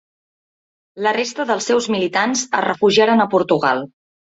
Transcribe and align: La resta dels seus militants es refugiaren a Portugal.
La 1.09 1.11
resta 1.19 1.47
dels 1.51 1.69
seus 1.73 1.91
militants 1.99 2.45
es 2.49 2.67
refugiaren 2.71 3.25
a 3.29 3.33
Portugal. 3.39 3.91